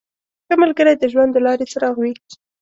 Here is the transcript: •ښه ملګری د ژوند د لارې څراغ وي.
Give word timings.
•ښه 0.45 0.55
ملګری 0.63 0.93
د 0.97 1.03
ژوند 1.11 1.31
د 1.33 1.37
لارې 1.45 1.65
څراغ 1.71 1.95
وي. 1.99 2.11